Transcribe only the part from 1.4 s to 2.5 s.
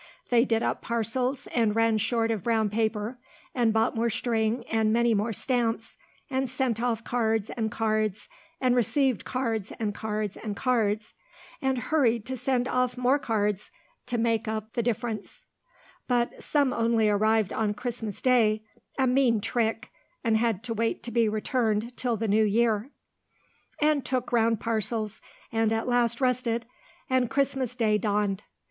and ran short of